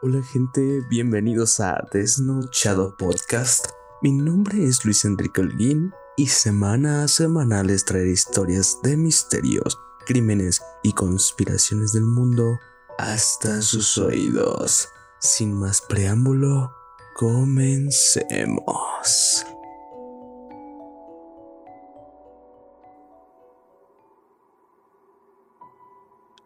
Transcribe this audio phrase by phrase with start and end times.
[0.00, 3.70] Hola gente, bienvenidos a Desnochado Podcast.
[4.00, 9.76] Mi nombre es Luis Enrique Holguín y semana a semana les traeré historias de misterios,
[10.06, 12.60] crímenes y conspiraciones del mundo
[12.96, 14.88] hasta sus oídos.
[15.18, 16.72] Sin más preámbulo,
[17.16, 18.24] comencemos.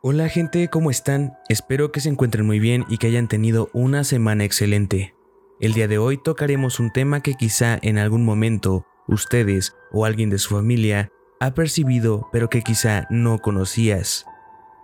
[0.04, 1.38] Hola gente, ¿cómo están?
[1.48, 5.14] Espero que se encuentren muy bien y que hayan tenido una semana excelente.
[5.60, 10.28] El día de hoy tocaremos un tema que quizá en algún momento ustedes o alguien
[10.28, 14.26] de su familia ha percibido pero que quizá no conocías.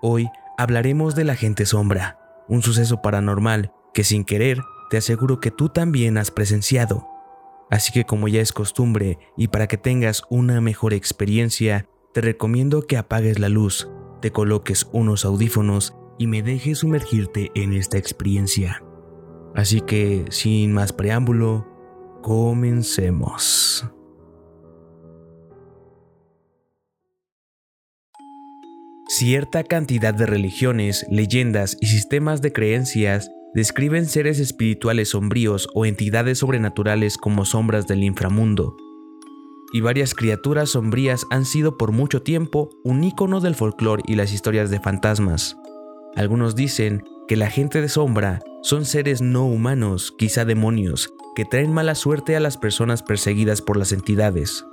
[0.02, 5.50] Hoy hablaremos de la gente sombra, un suceso paranormal que sin querer te aseguro que
[5.50, 7.08] tú también has presenciado.
[7.72, 12.82] Así que como ya es costumbre y para que tengas una mejor experiencia, te recomiendo
[12.82, 13.88] que apagues la luz
[14.20, 18.82] te coloques unos audífonos y me dejes sumergirte en esta experiencia.
[19.54, 21.66] Así que, sin más preámbulo,
[22.22, 23.84] comencemos.
[29.08, 36.38] Cierta cantidad de religiones, leyendas y sistemas de creencias describen seres espirituales sombríos o entidades
[36.38, 38.76] sobrenaturales como sombras del inframundo,
[39.72, 44.32] y varias criaturas sombrías han sido por mucho tiempo un icono del folclore y las
[44.32, 45.56] historias de fantasmas.
[46.16, 51.72] Algunos dicen que la gente de sombra son seres no humanos, quizá demonios, que traen
[51.72, 54.64] mala suerte a las personas perseguidas por las entidades.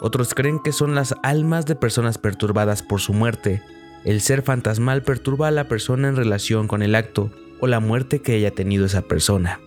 [0.00, 3.62] Otros creen que son las almas de personas perturbadas por su muerte.
[4.04, 8.22] El ser fantasmal perturba a la persona en relación con el acto o la muerte
[8.22, 9.60] que haya tenido esa persona.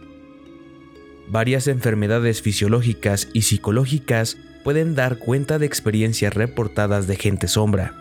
[1.28, 7.94] Varias enfermedades fisiológicas y psicológicas pueden dar cuenta de experiencias reportadas de gente sombra.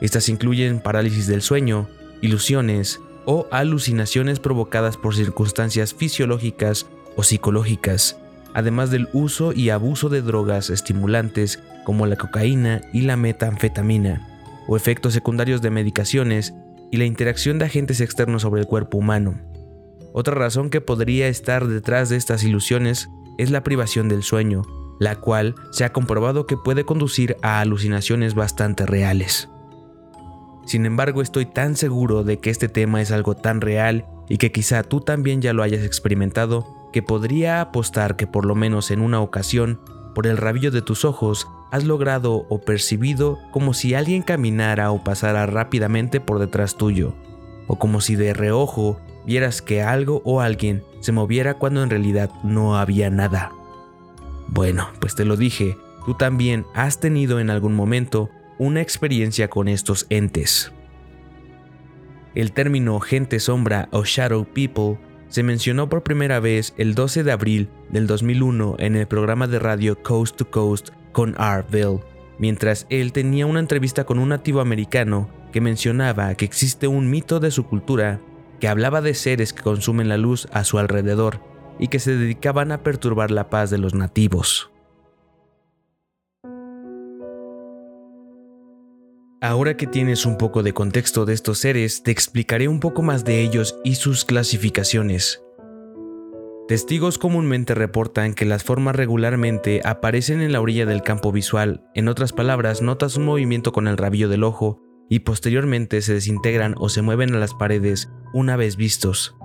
[0.00, 1.88] Estas incluyen parálisis del sueño,
[2.20, 6.86] ilusiones o alucinaciones provocadas por circunstancias fisiológicas
[7.16, 8.18] o psicológicas,
[8.52, 14.28] además del uso y abuso de drogas estimulantes como la cocaína y la metanfetamina,
[14.66, 16.54] o efectos secundarios de medicaciones
[16.90, 19.40] y la interacción de agentes externos sobre el cuerpo humano.
[20.12, 23.08] Otra razón que podría estar detrás de estas ilusiones
[23.38, 24.62] es la privación del sueño,
[25.02, 29.48] la cual se ha comprobado que puede conducir a alucinaciones bastante reales.
[30.64, 34.52] Sin embargo, estoy tan seguro de que este tema es algo tan real y que
[34.52, 39.00] quizá tú también ya lo hayas experimentado, que podría apostar que por lo menos en
[39.00, 39.80] una ocasión,
[40.14, 45.02] por el rabillo de tus ojos, has logrado o percibido como si alguien caminara o
[45.02, 47.16] pasara rápidamente por detrás tuyo,
[47.66, 52.30] o como si de reojo vieras que algo o alguien se moviera cuando en realidad
[52.44, 53.50] no había nada.
[54.54, 59.66] Bueno, pues te lo dije, tú también has tenido en algún momento una experiencia con
[59.66, 60.72] estos entes.
[62.34, 64.98] El término gente sombra o shadow people
[65.28, 69.58] se mencionó por primera vez el 12 de abril del 2001 en el programa de
[69.58, 72.00] radio Coast to Coast con Arville,
[72.38, 77.40] mientras él tenía una entrevista con un nativo americano que mencionaba que existe un mito
[77.40, 78.20] de su cultura
[78.60, 82.72] que hablaba de seres que consumen la luz a su alrededor y que se dedicaban
[82.72, 84.72] a perturbar la paz de los nativos.
[89.40, 93.24] Ahora que tienes un poco de contexto de estos seres, te explicaré un poco más
[93.24, 95.42] de ellos y sus clasificaciones.
[96.68, 102.06] Testigos comúnmente reportan que las formas regularmente aparecen en la orilla del campo visual, en
[102.06, 106.88] otras palabras, notas un movimiento con el rabillo del ojo y posteriormente se desintegran o
[106.88, 109.36] se mueven a las paredes una vez vistos.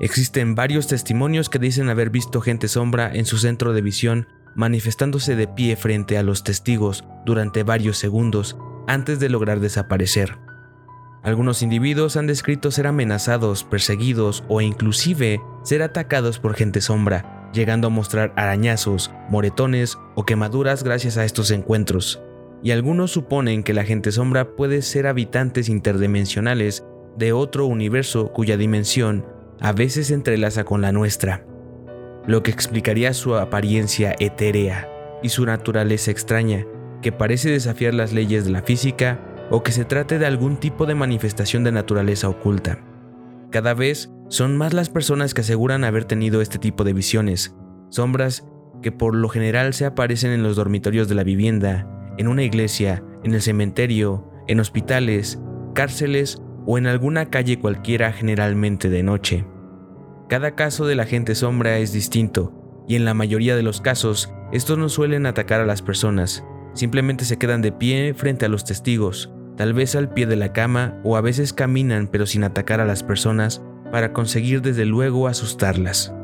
[0.00, 5.36] Existen varios testimonios que dicen haber visto gente sombra en su centro de visión manifestándose
[5.36, 8.56] de pie frente a los testigos durante varios segundos
[8.88, 10.38] antes de lograr desaparecer.
[11.22, 17.88] Algunos individuos han descrito ser amenazados, perseguidos o inclusive ser atacados por gente sombra, llegando
[17.88, 22.22] a mostrar arañazos, moretones o quemaduras gracias a estos encuentros.
[22.62, 26.84] Y algunos suponen que la gente sombra puede ser habitantes interdimensionales
[27.18, 29.26] de otro universo cuya dimensión
[29.60, 31.44] a veces se entrelaza con la nuestra,
[32.26, 34.88] lo que explicaría su apariencia etérea
[35.22, 36.66] y su naturaleza extraña,
[37.02, 39.20] que parece desafiar las leyes de la física
[39.50, 42.78] o que se trate de algún tipo de manifestación de naturaleza oculta.
[43.50, 47.54] Cada vez son más las personas que aseguran haber tenido este tipo de visiones,
[47.90, 48.46] sombras
[48.80, 51.86] que por lo general se aparecen en los dormitorios de la vivienda,
[52.16, 55.38] en una iglesia, en el cementerio, en hospitales,
[55.74, 56.40] cárceles
[56.70, 59.44] o en alguna calle cualquiera generalmente de noche.
[60.28, 64.32] Cada caso de la gente sombra es distinto, y en la mayoría de los casos,
[64.52, 66.44] estos no suelen atacar a las personas,
[66.74, 70.52] simplemente se quedan de pie frente a los testigos, tal vez al pie de la
[70.52, 75.26] cama o a veces caminan pero sin atacar a las personas para conseguir desde luego
[75.26, 76.14] asustarlas.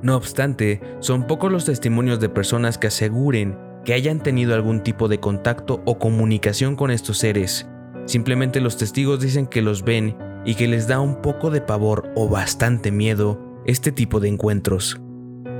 [0.00, 5.08] No obstante, son pocos los testimonios de personas que aseguren que hayan tenido algún tipo
[5.08, 7.68] de contacto o comunicación con estos seres.
[8.10, 12.12] Simplemente los testigos dicen que los ven y que les da un poco de pavor
[12.16, 15.00] o bastante miedo este tipo de encuentros.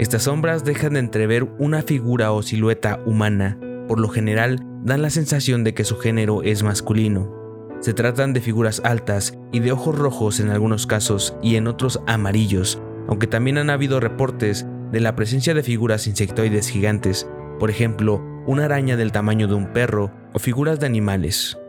[0.01, 3.57] Estas sombras dejan de entrever una figura o silueta humana,
[3.87, 7.33] por lo general dan la sensación de que su género es masculino.
[7.79, 12.01] Se tratan de figuras altas y de ojos rojos en algunos casos y en otros
[12.09, 17.31] amarillos, aunque también han habido reportes de la presencia de figuras insectoides gigantes,
[17.61, 21.60] por ejemplo, una araña del tamaño de un perro o figuras de animales.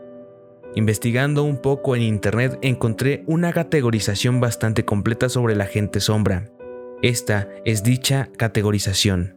[0.74, 6.50] Investigando un poco en internet encontré una categorización bastante completa sobre la gente sombra.
[7.02, 9.36] Esta es dicha categorización.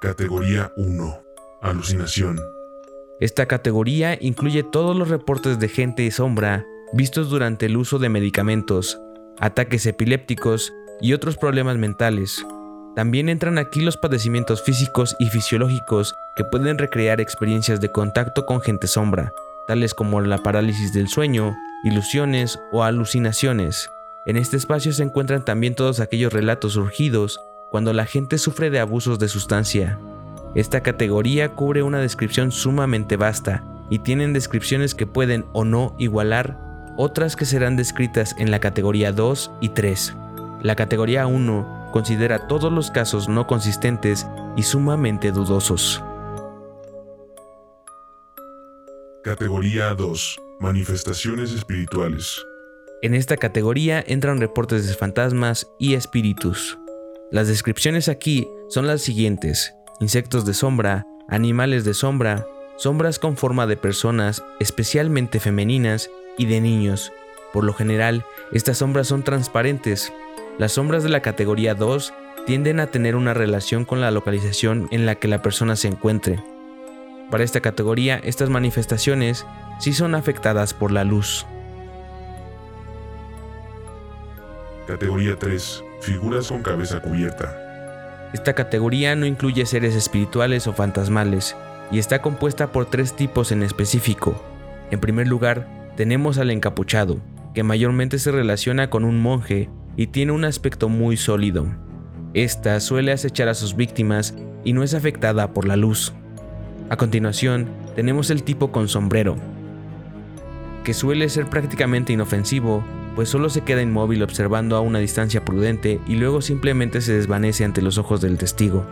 [0.00, 1.22] Categoría 1.
[1.60, 2.40] Alucinación.
[3.20, 9.00] Esta categoría incluye todos los reportes de gente sombra vistos durante el uso de medicamentos,
[9.38, 12.44] ataques epilépticos y otros problemas mentales.
[12.94, 18.60] También entran aquí los padecimientos físicos y fisiológicos que pueden recrear experiencias de contacto con
[18.60, 19.32] gente sombra,
[19.66, 23.90] tales como la parálisis del sueño, ilusiones o alucinaciones.
[24.26, 27.40] En este espacio se encuentran también todos aquellos relatos surgidos
[27.70, 29.98] cuando la gente sufre de abusos de sustancia.
[30.54, 36.58] Esta categoría cubre una descripción sumamente vasta y tienen descripciones que pueden o no igualar
[36.98, 40.14] otras que serán descritas en la categoría 2 y 3.
[40.60, 46.02] La categoría 1 considera todos los casos no consistentes y sumamente dudosos.
[49.22, 50.40] Categoría 2.
[50.58, 52.44] Manifestaciones espirituales.
[53.02, 56.78] En esta categoría entran reportes de fantasmas y espíritus.
[57.30, 59.72] Las descripciones aquí son las siguientes.
[60.00, 62.46] Insectos de sombra, animales de sombra,
[62.76, 67.12] sombras con forma de personas, especialmente femeninas, y de niños.
[67.52, 70.12] Por lo general, estas sombras son transparentes.
[70.58, 72.12] Las sombras de la categoría 2
[72.46, 76.42] tienden a tener una relación con la localización en la que la persona se encuentre.
[77.30, 79.46] Para esta categoría, estas manifestaciones
[79.78, 81.46] sí son afectadas por la luz.
[84.86, 85.84] Categoría 3.
[86.00, 88.30] Figuras con cabeza cubierta.
[88.34, 91.56] Esta categoría no incluye seres espirituales o fantasmales,
[91.90, 94.42] y está compuesta por tres tipos en específico.
[94.90, 97.18] En primer lugar, tenemos al encapuchado,
[97.54, 101.66] que mayormente se relaciona con un monje y tiene un aspecto muy sólido.
[102.34, 104.34] Esta suele acechar a sus víctimas
[104.64, 106.12] y no es afectada por la luz.
[106.88, 109.36] A continuación, tenemos el tipo con sombrero,
[110.84, 112.82] que suele ser prácticamente inofensivo,
[113.14, 117.64] pues solo se queda inmóvil observando a una distancia prudente y luego simplemente se desvanece
[117.64, 118.84] ante los ojos del testigo.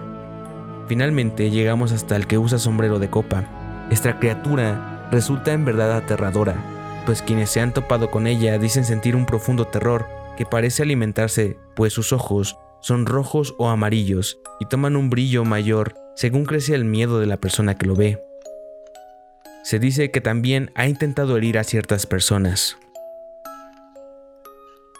[0.86, 3.44] Finalmente llegamos hasta el que usa sombrero de copa.
[3.90, 6.56] Esta criatura resulta en verdad aterradora,
[7.06, 10.06] pues quienes se han topado con ella dicen sentir un profundo terror
[10.36, 15.94] que parece alimentarse, pues sus ojos son rojos o amarillos y toman un brillo mayor
[16.16, 18.22] según crece el miedo de la persona que lo ve.
[19.62, 22.76] Se dice que también ha intentado herir a ciertas personas.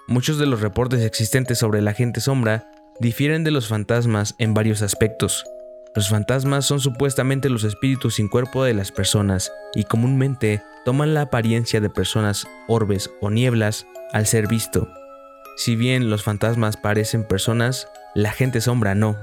[0.06, 4.83] Muchos de los reportes existentes sobre la gente sombra difieren de los fantasmas en varios
[4.83, 5.44] aspectos.
[5.94, 11.23] Los fantasmas son supuestamente los espíritus sin cuerpo de las personas y comúnmente toman la
[11.23, 14.88] apariencia de personas, orbes o nieblas al ser visto.
[15.61, 19.19] Si bien los fantasmas parecen personas, la gente sombra no,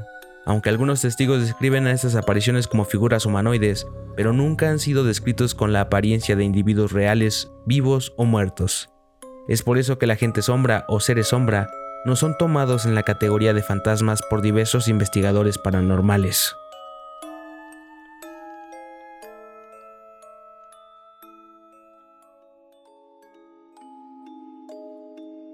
[0.45, 5.55] aunque algunos testigos describen a estas apariciones como figuras humanoides, pero nunca han sido descritos
[5.55, 8.91] con la apariencia de individuos reales, vivos o muertos.
[9.47, 11.71] Es por eso que la gente sombra o seres sombra
[12.05, 16.55] no son tomados en la categoría de fantasmas por diversos investigadores paranormales.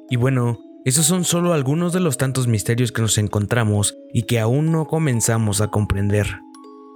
[0.10, 4.42] Y bueno, esos son solo algunos de los tantos misterios que nos encontramos y que
[4.42, 6.42] aún no comenzamos a comprender.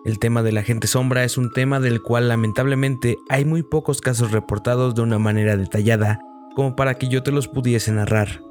[0.03, 4.01] El tema de la gente sombra es un tema del cual lamentablemente hay muy pocos
[4.01, 6.19] casos reportados de una manera detallada
[6.53, 8.41] como para que yo te los pudiese narrar.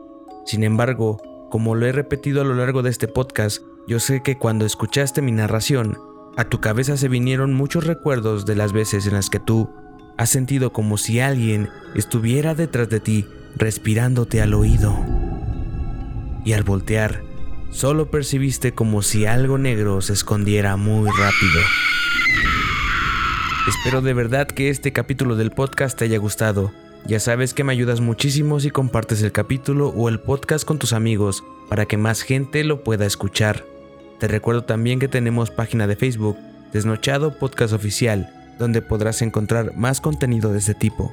[0.46, 1.18] Sin embargo,
[1.50, 5.22] como lo he repetido a lo largo de este podcast, yo sé que cuando escuchaste
[5.22, 5.98] mi narración,
[6.36, 9.70] a tu cabeza se vinieron muchos recuerdos de las veces en las que tú
[10.16, 13.26] has sentido como si alguien estuviera detrás de ti
[13.56, 14.94] respirándote al oído.
[16.46, 17.22] Y al voltear,
[17.70, 21.60] solo percibiste como si algo negro se escondiera muy rápido.
[23.68, 26.72] Espero de verdad que este capítulo del podcast te haya gustado
[27.06, 30.92] ya sabes que me ayudas muchísimo si compartes el capítulo o el podcast con tus
[30.92, 33.64] amigos para que más gente lo pueda escuchar.
[34.18, 36.36] Te recuerdo también que tenemos página de Facebook,
[36.72, 41.12] Desnochado Podcast Oficial, donde podrás encontrar más contenido de este tipo.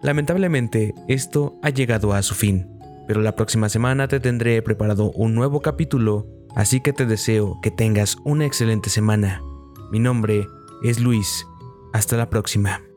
[0.00, 2.77] Lamentablemente, esto ha llegado a su fin,
[3.08, 7.70] pero la próxima semana te tendré preparado un nuevo capítulo, así que te deseo que
[7.70, 9.42] tengas una excelente semana.
[9.90, 10.46] Mi nombre
[10.82, 11.46] es Luis.
[11.94, 12.87] Hasta la próxima.